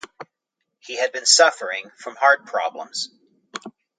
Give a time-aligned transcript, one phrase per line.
[0.79, 3.09] He had been suffering from heart problems.